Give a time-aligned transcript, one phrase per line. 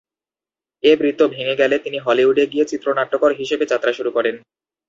[0.83, 4.35] এ বৃত্ত ভেঙে গেলে তিনি হলিউডে গিয়ে চিত্রনাট্যকার হিসেবে যাত্রা শুরু করেন।